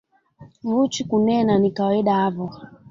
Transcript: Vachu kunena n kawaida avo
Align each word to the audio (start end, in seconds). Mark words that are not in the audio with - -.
Vachu 0.69 1.01
kunena 1.09 1.53
n 1.57 1.65
kawaida 1.77 2.13
avo 2.25 2.45